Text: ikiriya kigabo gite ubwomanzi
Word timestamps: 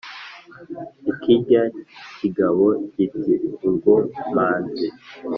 ikiriya 1.11 1.63
kigabo 2.17 2.65
gite 2.93 3.33
ubwomanzi 3.67 4.87